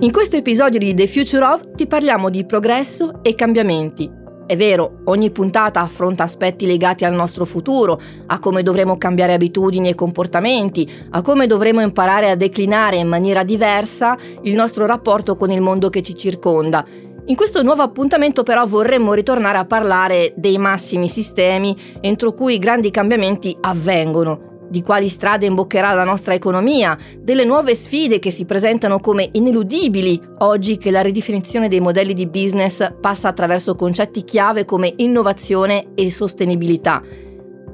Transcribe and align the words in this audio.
In 0.00 0.12
questo 0.12 0.36
episodio 0.36 0.78
di 0.78 0.94
The 0.94 1.06
Future 1.06 1.44
of 1.44 1.74
ti 1.74 1.86
parliamo 1.86 2.28
di 2.28 2.44
progresso 2.44 3.20
e 3.22 3.34
cambiamenti. 3.34 4.10
È 4.46 4.54
vero, 4.54 4.98
ogni 5.04 5.30
puntata 5.30 5.80
affronta 5.80 6.22
aspetti 6.22 6.66
legati 6.66 7.06
al 7.06 7.14
nostro 7.14 7.46
futuro, 7.46 7.98
a 8.26 8.38
come 8.38 8.62
dovremo 8.62 8.98
cambiare 8.98 9.32
abitudini 9.32 9.88
e 9.88 9.94
comportamenti, 9.94 10.88
a 11.10 11.22
come 11.22 11.46
dovremo 11.46 11.80
imparare 11.80 12.28
a 12.28 12.36
declinare 12.36 12.96
in 12.96 13.08
maniera 13.08 13.42
diversa 13.42 14.18
il 14.42 14.54
nostro 14.54 14.84
rapporto 14.84 15.34
con 15.34 15.50
il 15.50 15.62
mondo 15.62 15.88
che 15.88 16.02
ci 16.02 16.14
circonda. 16.14 16.84
In 17.24 17.34
questo 17.34 17.62
nuovo 17.62 17.82
appuntamento 17.82 18.42
però 18.42 18.66
vorremmo 18.66 19.14
ritornare 19.14 19.58
a 19.58 19.64
parlare 19.64 20.34
dei 20.36 20.58
massimi 20.58 21.08
sistemi 21.08 21.74
entro 22.00 22.34
cui 22.34 22.54
i 22.54 22.58
grandi 22.58 22.90
cambiamenti 22.90 23.56
avvengono 23.62 24.45
di 24.68 24.82
quali 24.82 25.08
strade 25.08 25.46
imboccherà 25.46 25.92
la 25.92 26.04
nostra 26.04 26.34
economia, 26.34 26.96
delle 27.18 27.44
nuove 27.44 27.74
sfide 27.74 28.18
che 28.18 28.30
si 28.30 28.44
presentano 28.44 28.98
come 28.98 29.28
ineludibili 29.32 30.20
oggi 30.38 30.78
che 30.78 30.90
la 30.90 31.02
ridefinizione 31.02 31.68
dei 31.68 31.80
modelli 31.80 32.14
di 32.14 32.26
business 32.26 32.92
passa 33.00 33.28
attraverso 33.28 33.74
concetti 33.74 34.24
chiave 34.24 34.64
come 34.64 34.92
innovazione 34.96 35.88
e 35.94 36.10
sostenibilità. 36.10 37.02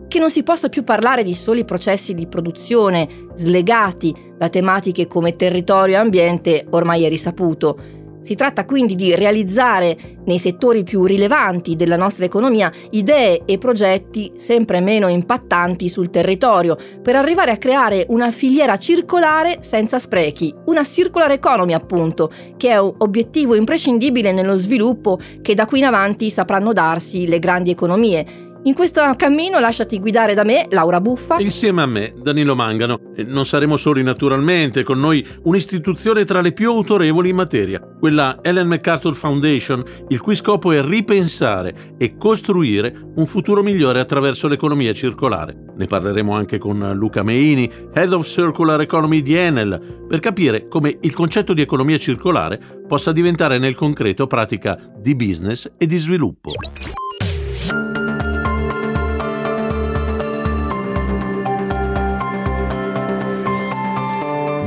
Che 0.09 0.18
non 0.18 0.30
si 0.30 0.42
possa 0.42 0.68
più 0.68 0.84
parlare 0.84 1.23
di 1.23 1.34
soli 1.34 1.65
processi 1.65 2.12
di 2.12 2.27
produzione 2.27 3.29
slegati 3.34 4.15
da 4.37 4.51
tematiche 4.51 5.06
come 5.06 5.37
territorio 5.37 5.95
e 5.95 5.98
ambiente 5.98 6.66
ormai 6.68 7.04
è 7.04 7.09
risaputo 7.09 8.02
si 8.22 8.34
tratta 8.34 8.64
quindi 8.64 8.94
di 8.94 9.14
realizzare 9.14 9.96
nei 10.24 10.38
settori 10.38 10.84
più 10.84 11.04
rilevanti 11.04 11.76
della 11.76 11.96
nostra 11.96 12.24
economia 12.24 12.70
idee 12.90 13.42
e 13.45 13.58
progetti 13.58 14.32
sempre 14.36 14.80
meno 14.80 15.08
impattanti 15.08 15.88
sul 15.88 16.10
territorio 16.10 16.76
per 17.02 17.16
arrivare 17.16 17.50
a 17.50 17.56
creare 17.56 18.06
una 18.08 18.30
filiera 18.30 18.78
circolare 18.78 19.58
senza 19.60 19.98
sprechi, 19.98 20.54
una 20.66 20.84
circular 20.84 21.30
economy 21.32 21.72
appunto, 21.72 22.32
che 22.56 22.70
è 22.70 22.78
un 22.78 22.95
obiettivo 22.98 23.54
imprescindibile 23.54 24.32
nello 24.32 24.56
sviluppo 24.56 25.18
che 25.40 25.54
da 25.54 25.66
qui 25.66 25.80
in 25.80 25.86
avanti 25.86 26.30
sapranno 26.30 26.73
darsi 26.73 27.26
le 27.26 27.38
grandi 27.38 27.70
economie 27.70 28.41
in 28.65 28.74
questo 28.74 29.02
cammino 29.16 29.59
lasciati 29.59 29.99
guidare 29.99 30.35
da 30.35 30.45
me, 30.45 30.66
Laura 30.71 31.01
Buffa. 31.01 31.38
Insieme 31.38 31.82
a 31.82 31.87
me, 31.87 32.15
Danilo 32.16 32.55
Mangano. 32.55 32.99
Non 33.27 33.45
saremo 33.45 33.77
soli 33.77 34.02
naturalmente, 34.02 34.85
con 34.85 35.01
noi 35.01 35.27
un'istituzione 35.43 36.24
tra 36.24 36.41
le 36.41 36.52
più 36.52 36.71
autorevoli 36.71 37.30
in 37.30 37.37
materia, 37.37 37.80
quella 37.99 38.38
Ellen 38.43 38.69
MacArthur 38.69 39.15
Foundation, 39.15 39.82
il 40.09 40.21
cui 40.21 40.37
scopo 40.37 40.71
è 40.73 40.82
ripensare 40.82 41.95
e 41.99 42.16
costruire 42.16 42.95
un 43.16 43.27
futuro 43.27 43.63
migliore 43.63 44.01
attraverso 44.01 44.46
l'economia 44.46 44.93
circolare. 44.93 45.57
Ne 45.76 45.87
parleremo 45.87 46.32
anche 46.32 46.59
con 46.59 46.93
Luca 46.95 47.23
Meini, 47.23 47.71
Head 47.93 48.13
of 48.13 48.26
Circular 48.26 48.80
Economy 48.80 49.23
di 49.23 49.35
Enel, 49.35 50.04
per 50.09 50.21
capire 50.21 50.69
come 50.69 50.97
il 51.01 51.15
concetto 51.15 51.52
di 51.52 51.63
economia 51.63 51.99
circolare 51.99 52.60
possa 52.87 53.13
diventare 53.13 53.59
nel 53.59 53.74
concreto 53.74 54.26
pratica 54.26 54.79
di 54.97 55.16
business 55.16 55.71
e 55.76 55.87
di 55.87 55.99
sviluppo. 55.99 56.52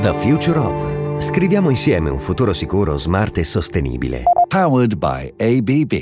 The 0.06 0.14
Future 0.14 0.59
of. 0.59 1.20
Scriviamo 1.20 1.72
insieme 1.72 2.11
un 2.11 2.20
futuro 2.20 2.53
sicuro, 2.53 2.95
smart 2.95 3.39
e 3.39 3.44
sostenibile. 3.44 4.22
Powered 4.47 4.94
by 4.94 5.34
ABB. 5.36 5.94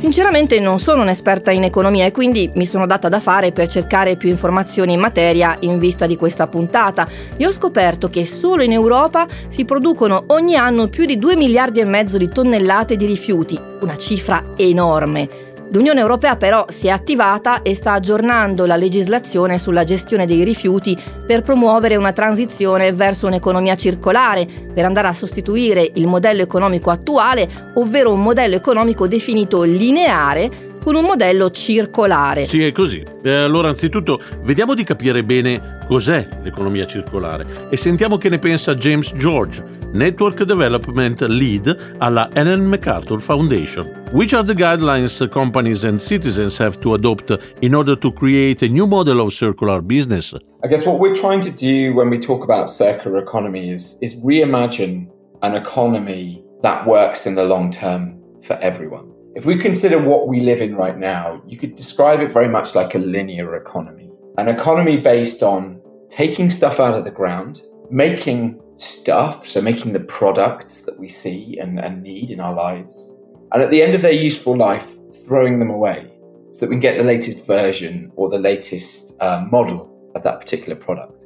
Sinceramente 0.00 0.58
non 0.58 0.80
sono 0.80 1.02
un'esperta 1.02 1.52
in 1.52 1.62
economia 1.62 2.06
e 2.06 2.10
quindi 2.10 2.50
mi 2.56 2.66
sono 2.66 2.84
data 2.84 3.08
da 3.08 3.20
fare 3.20 3.52
per 3.52 3.68
cercare 3.68 4.16
più 4.16 4.30
informazioni 4.30 4.94
in 4.94 4.98
materia 4.98 5.56
in 5.60 5.78
vista 5.78 6.08
di 6.08 6.16
questa 6.16 6.48
puntata 6.48 7.06
e 7.36 7.46
ho 7.46 7.52
scoperto 7.52 8.10
che 8.10 8.24
solo 8.24 8.64
in 8.64 8.72
Europa 8.72 9.28
si 9.46 9.64
producono 9.64 10.24
ogni 10.30 10.56
anno 10.56 10.88
più 10.88 11.04
di 11.04 11.20
2 11.20 11.36
miliardi 11.36 11.78
e 11.78 11.84
mezzo 11.84 12.18
di 12.18 12.28
tonnellate 12.28 12.96
di 12.96 13.06
rifiuti, 13.06 13.56
una 13.80 13.96
cifra 13.96 14.54
enorme. 14.56 15.51
L'Unione 15.72 16.00
Europea 16.00 16.36
però 16.36 16.66
si 16.68 16.88
è 16.88 16.90
attivata 16.90 17.62
e 17.62 17.74
sta 17.74 17.92
aggiornando 17.92 18.66
la 18.66 18.76
legislazione 18.76 19.56
sulla 19.56 19.84
gestione 19.84 20.26
dei 20.26 20.44
rifiuti 20.44 20.94
per 21.26 21.42
promuovere 21.42 21.96
una 21.96 22.12
transizione 22.12 22.92
verso 22.92 23.26
un'economia 23.26 23.74
circolare, 23.74 24.46
per 24.46 24.84
andare 24.84 25.08
a 25.08 25.14
sostituire 25.14 25.90
il 25.94 26.06
modello 26.06 26.42
economico 26.42 26.90
attuale, 26.90 27.48
ovvero 27.76 28.12
un 28.12 28.22
modello 28.22 28.54
economico 28.54 29.08
definito 29.08 29.62
lineare 29.62 30.71
con 30.82 30.96
un 30.96 31.04
modello 31.04 31.50
circolare. 31.50 32.46
Sì, 32.46 32.64
è 32.64 32.72
così. 32.72 33.04
Eh, 33.22 33.30
allora, 33.30 33.68
anzitutto, 33.68 34.20
vediamo 34.42 34.74
di 34.74 34.82
capire 34.82 35.22
bene 35.22 35.80
cos'è 35.86 36.26
l'economia 36.42 36.86
circolare 36.86 37.68
e 37.70 37.76
sentiamo 37.76 38.16
che 38.16 38.28
ne 38.28 38.38
pensa 38.38 38.74
James 38.74 39.14
George, 39.14 39.62
Network 39.92 40.42
Development 40.42 41.20
Lead 41.22 41.94
alla 41.98 42.28
Ellen 42.32 42.64
MacArthur 42.64 43.20
Foundation. 43.20 44.00
Which 44.12 44.32
are 44.32 44.44
the 44.44 44.54
guidelines 44.54 45.28
companies 45.28 45.84
and 45.84 45.98
citizens 46.00 46.58
have 46.58 46.78
to 46.80 46.94
adopt 46.94 47.36
in 47.60 47.74
order 47.74 47.96
to 47.98 48.12
create 48.12 48.64
a 48.64 48.68
new 48.68 48.86
model 48.86 49.20
of 49.20 49.32
circular 49.32 49.80
business? 49.80 50.34
I 50.64 50.68
guess 50.68 50.84
what 50.86 50.98
we're 50.98 51.14
trying 51.14 51.40
to 51.42 51.50
do 51.50 51.94
when 51.94 52.10
we 52.10 52.18
talk 52.18 52.42
about 52.42 52.68
circular 52.68 53.18
economy 53.18 53.70
is, 53.70 53.96
is 54.00 54.16
reimagine 54.16 55.08
an 55.42 55.54
economy 55.54 56.42
that 56.62 56.86
works 56.86 57.26
in 57.26 57.34
the 57.34 57.44
long 57.44 57.70
term 57.70 58.18
for 58.42 58.54
everyone. 58.60 59.11
If 59.34 59.46
we 59.46 59.56
consider 59.56 59.98
what 59.98 60.28
we 60.28 60.40
live 60.40 60.60
in 60.60 60.76
right 60.76 60.98
now, 60.98 61.42
you 61.46 61.56
could 61.56 61.74
describe 61.74 62.20
it 62.20 62.30
very 62.30 62.48
much 62.48 62.74
like 62.74 62.94
a 62.94 62.98
linear 62.98 63.56
economy. 63.56 64.10
An 64.36 64.48
economy 64.48 64.98
based 64.98 65.42
on 65.42 65.80
taking 66.10 66.50
stuff 66.50 66.78
out 66.78 66.94
of 66.94 67.04
the 67.04 67.10
ground, 67.10 67.62
making 67.90 68.60
stuff, 68.76 69.48
so 69.48 69.62
making 69.62 69.94
the 69.94 70.00
products 70.00 70.82
that 70.82 70.98
we 70.98 71.08
see 71.08 71.58
and, 71.58 71.80
and 71.80 72.02
need 72.02 72.30
in 72.30 72.40
our 72.40 72.54
lives, 72.54 73.16
and 73.52 73.62
at 73.62 73.70
the 73.70 73.80
end 73.80 73.94
of 73.94 74.02
their 74.02 74.12
useful 74.12 74.54
life, 74.54 74.96
throwing 75.24 75.58
them 75.58 75.70
away 75.70 76.12
so 76.52 76.60
that 76.60 76.68
we 76.68 76.74
can 76.74 76.80
get 76.80 76.98
the 76.98 77.04
latest 77.04 77.46
version 77.46 78.12
or 78.16 78.28
the 78.28 78.38
latest 78.38 79.14
uh, 79.20 79.46
model 79.50 79.90
of 80.14 80.22
that 80.22 80.40
particular 80.40 80.76
product. 80.76 81.24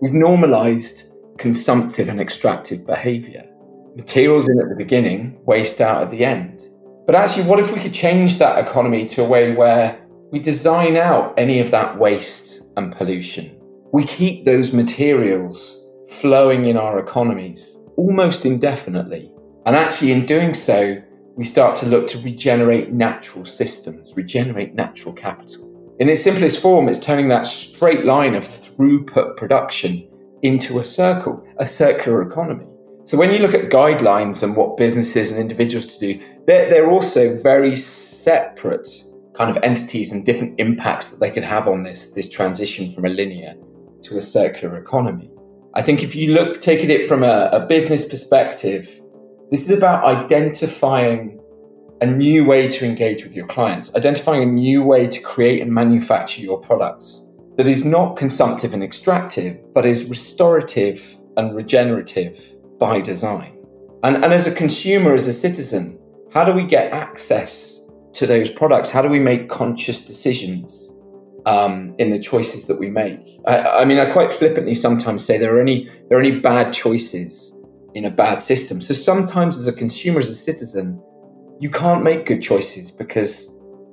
We've 0.00 0.14
normalized 0.14 1.12
consumptive 1.38 2.08
and 2.08 2.20
extractive 2.20 2.86
behavior. 2.86 3.44
Materials 3.96 4.48
in 4.48 4.60
at 4.60 4.68
the 4.68 4.76
beginning, 4.76 5.40
waste 5.44 5.80
out 5.80 6.02
at 6.02 6.10
the 6.10 6.24
end. 6.24 6.68
But 7.08 7.14
actually, 7.14 7.44
what 7.44 7.58
if 7.58 7.72
we 7.72 7.80
could 7.80 7.94
change 7.94 8.36
that 8.36 8.58
economy 8.58 9.06
to 9.06 9.24
a 9.24 9.26
way 9.26 9.54
where 9.54 9.98
we 10.30 10.38
design 10.38 10.98
out 10.98 11.32
any 11.38 11.58
of 11.58 11.70
that 11.70 11.98
waste 11.98 12.60
and 12.76 12.94
pollution? 12.94 13.58
We 13.94 14.04
keep 14.04 14.44
those 14.44 14.74
materials 14.74 15.82
flowing 16.10 16.66
in 16.66 16.76
our 16.76 16.98
economies 16.98 17.78
almost 17.96 18.44
indefinitely. 18.44 19.32
And 19.64 19.74
actually, 19.74 20.12
in 20.12 20.26
doing 20.26 20.52
so, 20.52 21.02
we 21.34 21.46
start 21.46 21.74
to 21.76 21.86
look 21.86 22.08
to 22.08 22.18
regenerate 22.18 22.92
natural 22.92 23.46
systems, 23.46 24.12
regenerate 24.14 24.74
natural 24.74 25.14
capital. 25.14 25.96
In 26.00 26.10
its 26.10 26.22
simplest 26.22 26.60
form, 26.60 26.90
it's 26.90 26.98
turning 26.98 27.28
that 27.28 27.46
straight 27.46 28.04
line 28.04 28.34
of 28.34 28.44
throughput 28.44 29.38
production 29.38 30.06
into 30.42 30.78
a 30.78 30.84
circle, 30.84 31.42
a 31.58 31.66
circular 31.66 32.20
economy. 32.20 32.66
So 33.04 33.16
when 33.16 33.30
you 33.30 33.38
look 33.38 33.54
at 33.54 33.70
guidelines 33.70 34.42
and 34.42 34.54
what 34.54 34.76
businesses 34.76 35.30
and 35.30 35.40
individuals 35.40 35.86
to 35.86 35.98
do, 35.98 36.22
they're, 36.48 36.70
they're 36.70 36.90
also 36.90 37.40
very 37.42 37.76
separate 37.76 38.88
kind 39.36 39.54
of 39.54 39.62
entities 39.62 40.10
and 40.10 40.24
different 40.24 40.58
impacts 40.58 41.10
that 41.10 41.20
they 41.20 41.30
could 41.30 41.44
have 41.44 41.68
on 41.68 41.82
this, 41.82 42.08
this 42.08 42.26
transition 42.26 42.90
from 42.90 43.04
a 43.04 43.10
linear 43.10 43.54
to 44.02 44.16
a 44.16 44.22
circular 44.22 44.78
economy. 44.78 45.30
I 45.74 45.82
think 45.82 46.02
if 46.02 46.16
you 46.16 46.32
look, 46.32 46.60
taking 46.60 46.88
it 46.88 47.06
from 47.06 47.22
a, 47.22 47.50
a 47.52 47.66
business 47.66 48.04
perspective, 48.04 49.00
this 49.50 49.68
is 49.68 49.76
about 49.76 50.04
identifying 50.04 51.38
a 52.00 52.06
new 52.06 52.46
way 52.46 52.66
to 52.66 52.84
engage 52.86 53.24
with 53.24 53.34
your 53.34 53.46
clients, 53.46 53.94
identifying 53.94 54.42
a 54.42 54.46
new 54.46 54.82
way 54.82 55.06
to 55.06 55.20
create 55.20 55.60
and 55.60 55.70
manufacture 55.70 56.40
your 56.40 56.58
products 56.58 57.22
that 57.58 57.68
is 57.68 57.84
not 57.84 58.16
consumptive 58.16 58.72
and 58.72 58.82
extractive, 58.82 59.58
but 59.74 59.84
is 59.84 60.04
restorative 60.04 61.18
and 61.36 61.54
regenerative 61.54 62.40
by 62.78 63.00
design. 63.00 63.58
And, 64.02 64.24
and 64.24 64.32
as 64.32 64.46
a 64.46 64.54
consumer, 64.54 65.12
as 65.12 65.28
a 65.28 65.32
citizen, 65.32 65.97
how 66.32 66.44
do 66.44 66.52
we 66.52 66.64
get 66.64 66.92
access 66.92 67.80
to 68.14 68.26
those 68.26 68.50
products? 68.50 68.90
How 68.90 69.02
do 69.02 69.08
we 69.08 69.18
make 69.18 69.48
conscious 69.48 70.00
decisions 70.00 70.92
um, 71.46 71.94
in 71.98 72.10
the 72.10 72.18
choices 72.18 72.66
that 72.66 72.78
we 72.78 72.90
make? 72.90 73.40
I, 73.46 73.58
I, 73.58 73.84
mean, 73.84 73.98
I 73.98 74.12
quite 74.12 74.32
flippantly 74.32 74.74
sometimes 74.74 75.24
say 75.24 75.38
there 75.38 75.56
are 75.56 75.60
any 75.60 75.88
there 76.08 76.18
are 76.18 76.20
any 76.20 76.38
bad 76.40 76.72
choices 76.72 77.52
in 77.94 78.04
a 78.04 78.10
bad 78.10 78.42
system. 78.42 78.80
So 78.80 78.94
sometimes, 78.94 79.58
as 79.58 79.66
a 79.66 79.72
consumer, 79.72 80.18
as 80.18 80.28
a 80.28 80.34
citizen, 80.34 81.00
you 81.60 81.70
can't 81.70 82.02
make 82.02 82.26
good 82.26 82.42
choices 82.42 82.90
because 82.90 83.48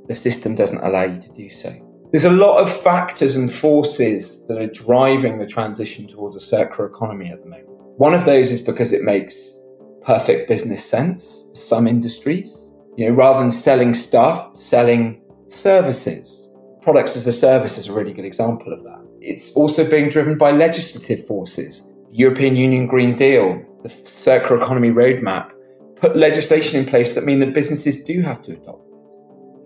the 0.08 0.16
system 0.16 0.56
doesn't 0.56 0.84
allow 0.84 1.04
you 1.04 1.20
to 1.20 1.32
do 1.32 1.50
so. 1.50 1.74
There's 2.12 2.26
a 2.26 2.32
lot 2.32 2.60
of 2.60 2.72
factors 2.84 3.36
and 3.36 3.52
forces 3.52 4.46
that 4.48 4.62
are 4.62 4.68
driving 4.68 5.40
the 5.40 5.48
transition 5.48 6.08
towards 6.08 6.36
a 6.36 6.40
circular 6.40 6.88
economy 6.88 7.32
at 7.32 7.42
the 7.42 7.50
moment. 7.50 7.68
One 7.98 8.14
of 8.14 8.26
those 8.26 8.52
is 8.52 8.62
because 8.62 8.94
it 8.94 9.04
makes 9.04 9.58
perfect 10.06 10.48
business 10.48 10.86
sense 10.86 11.44
for 11.50 11.56
some 11.56 11.88
industries. 11.88 12.70
You 12.96 13.10
know, 13.10 13.16
rather 13.16 13.40
than 13.40 13.52
selling 13.52 13.94
stuff, 13.94 14.56
selling 14.56 15.22
services. 15.48 16.48
Products 16.82 17.16
as 17.18 17.28
a 17.28 17.34
service 17.34 17.78
is 17.78 17.88
a 17.88 17.94
really 17.94 18.14
good 18.14 18.26
example 18.26 18.72
of 18.72 18.84
that. 18.84 19.02
It's 19.20 19.52
also 19.54 19.90
being 19.90 20.08
driven 20.08 20.38
by 20.38 20.52
legislative 20.52 21.26
forces. 21.26 21.82
The 22.10 22.16
European 22.16 22.56
Union 22.56 22.88
Green 22.88 23.16
Deal, 23.16 23.62
the 23.84 23.90
circular 23.90 24.62
economy 24.62 24.90
roadmap 24.90 25.52
put 25.96 26.16
legislation 26.16 26.80
in 26.80 26.86
place 26.86 27.16
that 27.16 27.24
mean 27.24 27.40
that 27.40 27.54
businesses 27.54 28.04
do 28.04 28.22
have 28.22 28.42
to 28.44 28.54
adopt 28.54 28.86
this. 28.92 29.18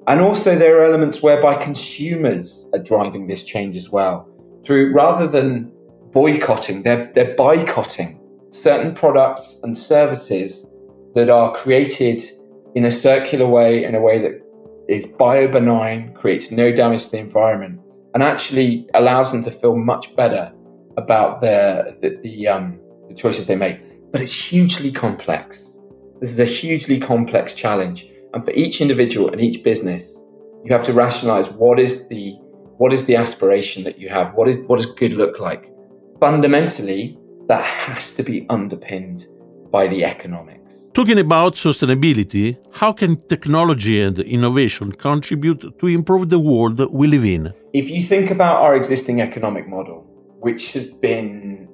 And 0.07 0.21
also, 0.21 0.55
there 0.55 0.79
are 0.79 0.85
elements 0.85 1.21
whereby 1.21 1.55
consumers 1.55 2.67
are 2.73 2.79
driving 2.79 3.27
this 3.27 3.43
change 3.43 3.75
as 3.75 3.89
well. 3.89 4.27
Through 4.63 4.93
rather 4.93 5.27
than 5.27 5.71
boycotting, 6.11 6.83
they're, 6.83 7.11
they're 7.13 7.35
boycotting 7.35 8.18
certain 8.51 8.93
products 8.93 9.57
and 9.63 9.77
services 9.77 10.65
that 11.15 11.29
are 11.29 11.55
created 11.55 12.23
in 12.75 12.85
a 12.85 12.91
circular 12.91 13.47
way, 13.47 13.83
in 13.83 13.95
a 13.95 14.01
way 14.01 14.19
that 14.19 14.41
is 14.87 15.05
bio-benign, 15.05 16.13
creates 16.13 16.51
no 16.51 16.71
damage 16.71 17.05
to 17.05 17.11
the 17.11 17.17
environment, 17.17 17.79
and 18.13 18.23
actually 18.23 18.87
allows 18.93 19.31
them 19.31 19.41
to 19.41 19.51
feel 19.51 19.75
much 19.75 20.15
better 20.15 20.51
about 20.97 21.41
their 21.41 21.93
the, 22.01 22.19
the, 22.23 22.47
um, 22.47 22.79
the 23.07 23.13
choices 23.13 23.45
they 23.45 23.55
make. 23.55 23.79
But 24.11 24.21
it's 24.21 24.33
hugely 24.33 24.91
complex. 24.91 25.77
This 26.19 26.31
is 26.31 26.39
a 26.39 26.45
hugely 26.45 26.99
complex 26.99 27.53
challenge, 27.53 28.07
and 28.33 28.43
for 28.43 28.51
each 28.51 28.81
individual 28.81 29.31
and 29.31 29.39
each 29.39 29.63
business, 29.63 30.21
you 30.65 30.73
have 30.73 30.85
to 30.85 30.93
rationalize 30.93 31.49
what 31.49 31.79
is 31.79 32.07
the 32.07 32.35
what 32.77 32.93
is 32.93 33.05
the 33.05 33.15
aspiration 33.15 33.83
that 33.83 33.99
you 33.99 34.09
have. 34.09 34.33
What 34.33 34.49
is 34.49 34.57
what 34.67 34.77
does 34.77 34.87
good 34.87 35.13
look 35.13 35.39
like? 35.39 35.71
Fundamentally, 36.19 37.18
that 37.49 37.63
has 37.63 38.13
to 38.13 38.23
be 38.23 38.45
underpinned 38.49 39.27
by 39.71 39.87
the 39.87 40.05
economics. 40.05 40.85
Talking 40.93 41.19
about 41.19 41.55
sustainability, 41.55 42.57
how 42.71 42.93
can 42.93 43.21
technology 43.27 44.01
and 44.01 44.17
innovation 44.19 44.91
contribute 44.91 45.77
to 45.79 45.87
improve 45.87 46.29
the 46.29 46.39
world 46.39 46.79
we 46.91 47.07
live 47.07 47.25
in? 47.25 47.53
If 47.73 47.89
you 47.89 48.01
think 48.01 48.31
about 48.31 48.61
our 48.61 48.75
existing 48.75 49.21
economic 49.21 49.67
model, 49.67 50.05
which 50.39 50.71
has 50.73 50.85
been 50.85 51.67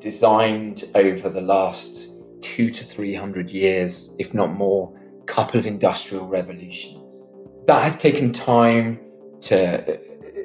designed 0.00 0.84
over 0.94 1.28
the 1.28 1.40
last 1.40 2.08
two 2.40 2.70
to 2.70 2.84
three 2.84 3.14
hundred 3.14 3.50
years, 3.50 4.10
if 4.18 4.32
not 4.34 4.52
more, 4.54 4.92
couple 5.26 5.60
of 5.60 5.66
industrial 5.66 6.26
revolutions. 6.26 7.30
That 7.66 7.82
has 7.82 7.96
taken 7.96 8.32
time 8.32 8.98
to 9.42 10.00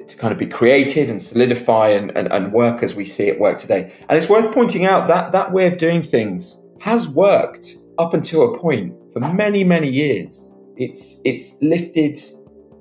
to 0.08 0.16
kind 0.18 0.32
of 0.32 0.40
be 0.40 0.48
created 0.48 1.10
and 1.10 1.22
solidify 1.22 1.90
and, 1.90 2.16
and, 2.16 2.32
and 2.32 2.52
work 2.54 2.84
as 2.84 2.96
we 2.96 3.06
see 3.06 3.28
it 3.28 3.40
work 3.40 3.58
today. 3.58 3.94
And 4.10 4.18
it's 4.18 4.30
worth 4.30 4.54
pointing 4.54 4.86
out 4.86 5.08
that 5.08 5.32
that 5.32 5.52
way 5.52 5.68
of 5.68 5.78
doing 5.78 6.02
things 6.02 6.62
has 6.82 7.08
worked 7.08 7.78
up 7.98 8.14
until 8.14 8.54
a 8.54 8.58
point 8.58 8.94
for 9.14 9.20
many, 9.20 9.64
many 9.64 9.90
years. 9.90 10.52
It's 10.76 11.22
it's 11.24 11.58
lifted 11.62 12.20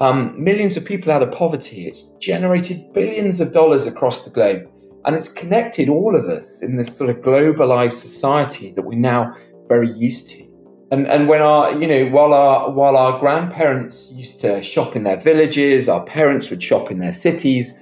um, 0.01 0.35
millions 0.43 0.77
of 0.77 0.85
people 0.85 1.13
out 1.13 1.23
of 1.23 1.31
poverty. 1.31 1.87
It's 1.87 2.11
generated 2.21 2.93
billions 2.93 3.41
of 3.41 3.53
dollars 3.53 3.87
across 3.87 4.25
the 4.25 4.31
globe, 4.31 4.69
and 5.05 5.15
it's 5.15 5.29
connected 5.29 5.89
all 5.89 6.17
of 6.17 6.29
us 6.29 6.63
in 6.63 6.77
this 6.77 6.97
sort 6.97 7.11
of 7.11 7.19
globalized 7.19 8.01
society 8.01 8.73
that 8.73 8.83
we're 8.83 8.99
now 8.99 9.37
very 9.69 9.93
used 9.93 10.29
to. 10.29 10.52
And 10.93 11.07
and 11.09 11.27
when 11.27 11.41
our 11.41 11.73
you 11.81 11.87
know 11.87 12.05
while 12.11 12.35
our 12.35 12.71
while 12.71 12.99
our 12.99 13.19
grandparents 13.19 14.13
used 14.13 14.39
to 14.41 14.63
shop 14.63 14.95
in 14.95 15.05
their 15.05 15.17
villages, 15.17 15.89
our 15.89 16.05
parents 16.05 16.51
would 16.51 16.63
shop 16.63 16.91
in 16.91 16.99
their 16.99 17.15
cities. 17.15 17.79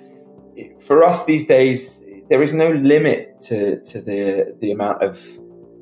For 0.87 1.03
us 1.03 1.25
these 1.25 1.45
days, 1.45 2.05
there 2.29 2.41
is 2.41 2.53
no 2.53 2.71
limit 2.71 3.41
to 3.49 3.81
to 3.81 4.01
the 4.01 4.57
the 4.61 4.71
amount 4.71 5.03
of 5.03 5.27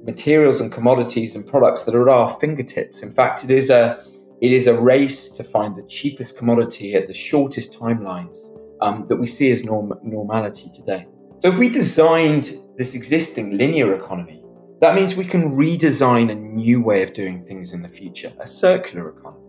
materials 0.05 0.63
and 0.63 0.73
commodities 0.73 1.37
and 1.37 1.47
products 1.47 1.83
that 1.83 1.95
are 1.95 2.09
at 2.09 2.15
our 2.15 2.41
fingertips. 2.41 3.03
In 3.03 3.11
fact, 3.11 3.45
it 3.45 3.51
is 3.51 3.69
a 3.69 4.03
it 4.41 4.51
is 4.51 4.67
a 4.67 4.75
race 4.81 5.29
to 5.29 5.45
find 5.45 5.77
the 5.77 5.83
cheapest 5.83 6.39
commodity 6.39 6.95
at 6.95 7.09
the 7.09 7.15
shortest 7.15 7.79
timelines 7.79 8.37
um, 8.81 9.05
that 9.09 9.17
we 9.17 9.27
see 9.27 9.51
as 9.51 9.65
norm- 9.65 10.01
normality 10.03 10.71
today. 10.73 11.07
So, 11.41 11.49
if 11.51 11.59
we 11.59 11.69
designed 11.69 12.55
this 12.79 12.95
existing 12.95 13.59
linear 13.59 13.95
economy, 13.95 14.43
that 14.81 14.95
means 14.95 15.15
we 15.15 15.25
can 15.25 15.57
redesign 15.57 16.31
a 16.31 16.35
new 16.35 16.81
way 16.81 17.03
of 17.03 17.13
doing 17.13 17.43
things 17.43 17.73
in 17.73 17.83
the 17.83 17.89
future, 17.89 18.33
a 18.39 18.47
circular 18.47 19.09
economy, 19.09 19.45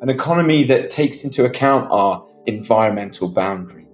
an 0.00 0.08
economy 0.08 0.64
that 0.64 0.90
takes 0.90 1.24
into 1.24 1.44
account 1.44 1.88
our 1.90 2.26
environmental 2.46 3.28
boundaries 3.28 3.86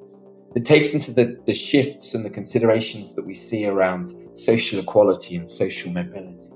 that 0.54 0.64
takes 0.64 0.94
into 0.94 1.12
the, 1.12 1.36
the 1.46 1.52
shifts 1.52 2.14
and 2.14 2.24
the 2.24 2.30
considerations 2.30 3.12
that 3.14 3.26
we 3.26 3.34
see 3.34 3.66
around 3.66 4.14
social 4.34 4.78
equality 4.78 5.36
and 5.36 5.48
social 5.48 5.90
mobility. 5.90 6.48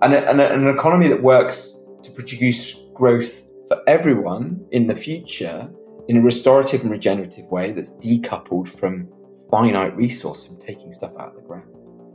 And, 0.00 0.14
a, 0.14 0.28
and, 0.28 0.40
a, 0.40 0.52
an 0.52 0.66
economy 0.66 1.08
that 1.08 1.22
works 1.22 1.78
to 2.02 2.10
produce 2.10 2.80
growth 2.94 3.44
for 3.68 3.78
everyone 3.86 4.64
in 4.72 4.86
the 4.86 4.94
future 4.94 5.70
in 6.08 6.16
a 6.16 6.20
restorative 6.20 6.82
and 6.82 6.90
regenerative 6.90 7.46
way 7.46 7.72
that's 7.72 7.90
decoupled 7.90 8.68
from 8.68 9.06
finite 9.50 9.94
resource 9.96 10.46
from 10.46 10.58
taking 10.58 10.90
stuff 10.90 11.12
out 11.20 11.28
of 11.28 11.34
the 11.36 11.42
ground. 11.42 11.68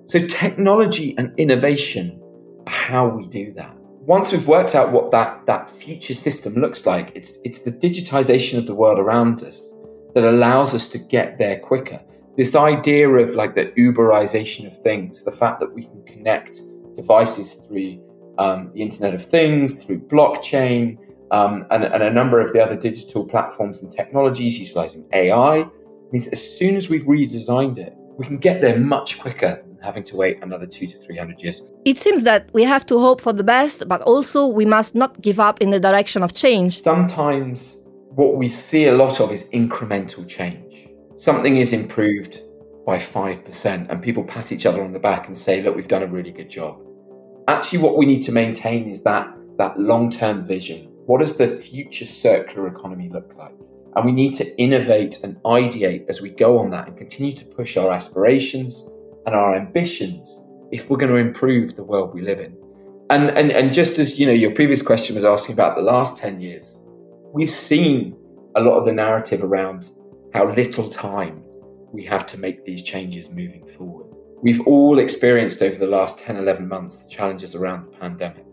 So, 0.07 0.25
technology 0.25 1.13
and 1.18 1.38
innovation 1.38 2.21
are 2.65 2.71
how 2.71 3.09
we 3.09 3.27
do 3.27 3.51
that. 3.54 3.75
Once 4.06 4.31
we've 4.31 4.48
worked 4.48 4.74
out 4.74 4.94
what 4.94 5.12
that, 5.12 5.45
that 5.48 5.69
future 5.69 6.13
system 6.13 6.54
looks 6.54 6.86
like, 6.86 7.12
it's, 7.13 7.38
it's 7.44 7.63
the 7.63 7.74
digitization 7.74 8.57
of 8.57 8.68
the 8.68 8.74
world 8.74 9.00
around 9.00 9.44
us 9.44 9.74
that 10.15 10.24
allows 10.24 10.74
us 10.74 10.88
to 10.88 10.98
get 10.98 11.38
there 11.38 11.59
quicker. 11.59 12.00
This 12.38 12.56
idea 12.56 13.09
of 13.09 13.36
like 13.36 13.54
the 13.54 13.65
Uberization 13.77 14.65
of 14.65 14.81
things, 14.81 15.25
the 15.25 15.31
fact 15.31 15.59
that 15.59 15.74
we 15.74 15.83
can 15.83 16.01
connect 16.06 16.62
devices 16.95 17.56
through 17.56 18.01
um, 18.38 18.71
the 18.74 18.81
Internet 18.81 19.13
of 19.13 19.25
Things, 19.25 19.83
through 19.83 20.00
blockchain, 20.00 20.98
um, 21.31 21.65
and, 21.69 21.83
and, 21.83 22.01
a 22.01 22.10
number 22.10 22.39
of 22.39 22.53
the 22.53 22.63
other 22.63 22.77
digital 22.77 23.25
platforms 23.25 23.81
and 23.81 23.92
technologies 23.92 24.57
utilizing 24.57 25.06
AI, 25.12 25.65
means 26.13 26.27
as 26.27 26.57
soon 26.57 26.77
as 26.77 26.88
we've 26.88 27.03
redesigned 27.03 27.77
it, 27.77 27.94
we 28.18 28.25
can 28.25 28.38
get 28.38 28.62
there 28.62 28.80
much 28.80 29.19
quicker 29.19 29.62
having 29.88 30.04
to 30.04 30.16
wait 30.16 30.36
another 30.44 30.68
two 30.75 30.88
to 30.92 30.98
three 31.04 31.18
hundred 31.22 31.42
years. 31.44 31.57
It 31.92 31.98
seems 32.06 32.22
that 32.30 32.42
we 32.54 32.63
have 32.74 32.86
to 32.92 32.95
hope 33.00 33.19
for 33.22 33.34
the 33.34 33.48
best, 33.56 33.88
but 33.88 34.01
also 34.01 34.39
we 34.60 34.66
must 34.66 34.94
not 34.94 35.12
give 35.28 35.39
up 35.48 35.62
in 35.63 35.69
the 35.75 35.81
direction 35.88 36.22
of 36.24 36.30
change. 36.34 36.72
Sometimes 36.81 37.78
what 38.22 38.36
we 38.36 38.50
see 38.50 38.84
a 38.88 38.95
lot 39.04 39.19
of 39.22 39.31
is 39.31 39.50
incremental 39.62 40.28
change. 40.28 40.89
Something 41.16 41.57
is 41.57 41.72
improved 41.72 42.42
by 42.86 42.98
5%, 42.98 43.89
and 43.89 44.01
people 44.01 44.24
pat 44.24 44.51
each 44.51 44.66
other 44.66 44.81
on 44.84 44.92
the 44.92 45.00
back 45.00 45.28
and 45.28 45.38
say, 45.38 45.62
Look, 45.62 45.75
we've 45.75 45.94
done 45.95 46.04
a 46.04 46.07
really 46.18 46.31
good 46.31 46.50
job. 46.50 46.80
Actually, 47.48 47.80
what 47.80 47.98
we 47.98 48.06
need 48.06 48.22
to 48.22 48.31
maintain 48.31 48.89
is 48.89 49.01
that, 49.04 49.28
that 49.57 49.80
long 49.80 50.10
term 50.10 50.45
vision. 50.45 50.89
What 51.06 51.19
does 51.19 51.38
the 51.38 51.48
future 51.48 52.06
circular 52.06 52.68
economy 52.68 53.07
look 53.10 53.34
like? 53.38 53.56
And 53.95 54.06
we 54.06 54.12
need 54.12 54.34
to 54.34 54.45
innovate 54.57 55.19
and 55.24 55.38
ideate 55.44 56.06
as 56.10 56.22
we 56.22 56.30
go 56.30 56.60
on 56.60 56.69
that 56.72 56.88
and 56.88 56.98
continue 56.98 57.31
to 57.31 57.45
push 57.45 57.78
our 57.78 57.92
aspirations 57.92 58.84
and 59.27 59.35
our 59.35 59.56
ambitions 59.56 60.41
if 60.71 60.89
we're 60.89 60.97
going 60.97 61.12
to 61.12 61.18
improve 61.18 61.75
the 61.75 61.83
world 61.83 62.13
we 62.13 62.21
live 62.21 62.39
in. 62.39 62.57
And, 63.09 63.29
and, 63.38 63.51
and 63.51 63.74
just 63.74 64.00
as 64.00 64.17
you 64.17 64.25
know, 64.25 64.34
your 64.34 64.51
previous 64.51 64.81
question 64.81 65.15
was 65.15 65.24
asking 65.24 65.53
about 65.53 65.75
the 65.75 65.81
last 65.81 66.17
10 66.17 66.41
years, 66.41 66.79
we've 67.34 67.50
seen 67.50 68.17
a 68.55 68.62
lot 68.62 68.77
of 68.79 68.86
the 68.86 68.91
narrative 68.91 69.43
around 69.43 69.91
how 70.34 70.51
little 70.51 70.89
time 70.89 71.43
we 71.91 72.03
have 72.05 72.25
to 72.27 72.38
make 72.38 72.65
these 72.65 72.81
changes 72.81 73.29
moving 73.29 73.67
forward. 73.67 74.07
We've 74.41 74.62
all 74.62 75.00
experienced 75.00 75.62
over 75.62 75.77
the 75.77 75.88
last 75.88 76.19
10, 76.19 76.38
11 76.38 76.67
months 76.67 77.03
the 77.03 77.10
challenges 77.10 77.53
around 77.53 77.86
the 77.86 77.98
pandemic, 77.98 78.46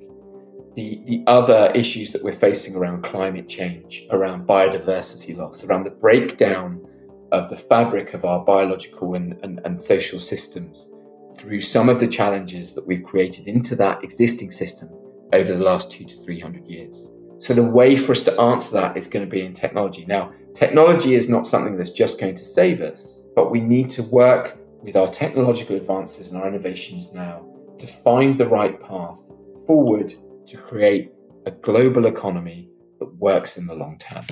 the, 0.74 1.00
the 1.06 1.22
other 1.26 1.70
issues 1.74 2.10
that 2.12 2.22
we're 2.22 2.32
facing 2.32 2.74
around 2.74 3.02
climate 3.02 3.48
change, 3.48 4.04
around 4.10 4.46
biodiversity 4.46 5.36
loss, 5.36 5.62
around 5.64 5.84
the 5.84 5.90
breakdown 5.90 6.84
of 7.32 7.50
the 7.50 7.56
fabric 7.56 8.14
of 8.14 8.24
our 8.24 8.44
biological 8.44 9.14
and, 9.14 9.38
and, 9.42 9.60
and 9.64 9.78
social 9.78 10.18
systems 10.18 10.90
through 11.36 11.60
some 11.60 11.88
of 11.88 11.98
the 11.98 12.06
challenges 12.06 12.74
that 12.74 12.86
we've 12.86 13.02
created 13.02 13.46
into 13.46 13.74
that 13.76 14.02
existing 14.04 14.50
system 14.50 14.88
over 15.32 15.52
the 15.52 15.64
last 15.64 15.90
two 15.90 16.04
to 16.04 16.22
300 16.22 16.64
years. 16.66 17.10
So 17.38 17.54
the 17.54 17.62
way 17.62 17.96
for 17.96 18.12
us 18.12 18.22
to 18.22 18.40
answer 18.40 18.72
that 18.74 18.96
is 18.96 19.06
going 19.06 19.24
to 19.24 19.30
be 19.30 19.42
in 19.42 19.52
technology. 19.52 20.04
Now, 20.06 20.32
technology 20.54 21.14
is 21.14 21.28
not 21.28 21.46
something 21.46 21.76
that's 21.76 21.90
just 21.90 22.20
going 22.20 22.36
to 22.36 22.44
save 22.44 22.80
us, 22.80 23.22
but 23.34 23.50
we 23.50 23.60
need 23.60 23.90
to 23.90 24.02
work 24.04 24.56
with 24.82 24.96
our 24.96 25.10
technological 25.10 25.76
advances 25.76 26.30
and 26.30 26.40
our 26.40 26.48
innovations 26.48 27.10
now 27.12 27.44
to 27.78 27.86
find 27.86 28.38
the 28.38 28.46
right 28.46 28.80
path 28.80 29.20
forward 29.66 30.14
to 30.46 30.56
create 30.56 31.10
a 31.46 31.50
global 31.50 32.06
economy 32.06 32.68
that 33.00 33.12
works 33.16 33.56
in 33.56 33.66
the 33.66 33.74
long 33.74 33.98
term. 33.98 34.24